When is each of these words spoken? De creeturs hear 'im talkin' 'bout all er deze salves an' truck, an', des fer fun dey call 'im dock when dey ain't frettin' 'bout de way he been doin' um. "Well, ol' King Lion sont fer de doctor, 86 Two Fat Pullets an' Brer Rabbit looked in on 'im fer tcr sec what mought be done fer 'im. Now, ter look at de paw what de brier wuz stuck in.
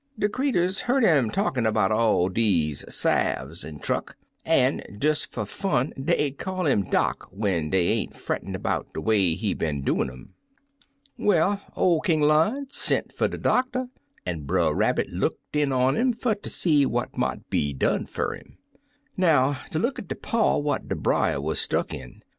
De 0.17 0.27
creeturs 0.27 0.81
hear 0.87 0.97
'im 0.99 1.29
talkin' 1.29 1.71
'bout 1.71 1.91
all 1.91 2.25
er 2.25 2.29
deze 2.31 2.83
salves 2.89 3.63
an' 3.63 3.77
truck, 3.77 4.17
an', 4.43 4.81
des 4.97 5.13
fer 5.29 5.45
fun 5.45 5.93
dey 6.03 6.31
call 6.31 6.65
'im 6.65 6.89
dock 6.89 7.27
when 7.31 7.69
dey 7.69 7.87
ain't 7.89 8.15
frettin' 8.15 8.59
'bout 8.59 8.91
de 8.95 8.99
way 8.99 9.35
he 9.35 9.53
been 9.53 9.83
doin' 9.83 10.09
um. 10.09 10.29
"Well, 11.19 11.61
ol' 11.75 12.01
King 12.01 12.21
Lion 12.23 12.65
sont 12.71 13.11
fer 13.11 13.27
de 13.27 13.37
doctor, 13.37 13.89
86 13.91 13.91
Two 13.91 13.91
Fat 13.91 14.25
Pullets 14.25 14.39
an' 14.39 14.45
Brer 14.47 14.73
Rabbit 14.75 15.09
looked 15.11 15.55
in 15.55 15.71
on 15.71 15.95
'im 15.95 16.13
fer 16.13 16.33
tcr 16.33 16.47
sec 16.83 16.89
what 16.91 17.15
mought 17.15 17.47
be 17.51 17.71
done 17.71 18.07
fer 18.07 18.33
'im. 18.33 18.57
Now, 19.15 19.59
ter 19.69 19.77
look 19.77 19.99
at 19.99 20.07
de 20.07 20.15
paw 20.15 20.57
what 20.57 20.87
de 20.87 20.95
brier 20.95 21.39
wuz 21.39 21.57
stuck 21.59 21.93
in. 21.93 22.23